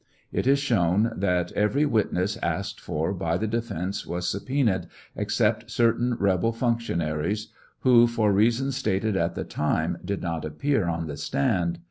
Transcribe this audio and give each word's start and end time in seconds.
It 0.33 0.47
is 0.47 0.57
shown 0.57 1.11
that 1.15 1.51
every 1.51 1.85
witness 1.85 2.35
asked 2.41 2.79
for 2.81 3.13
by 3.13 3.37
the 3.37 3.45
defence 3.45 4.03
was 4.03 4.27
subpoenaed, 4.27 4.87
except 5.15 5.69
certain 5.69 6.15
rebel 6.15 6.51
functionaries, 6.51 7.49
who, 7.81 8.07
for 8.07 8.31
reasons 8.33 8.75
stated 8.75 9.15
at 9.15 9.35
the 9.35 9.43
time, 9.43 9.99
did 10.03 10.23
not 10.23 10.43
appear 10.43 10.85
on 10.87 11.05
the 11.05 11.17
stand. 11.17 11.77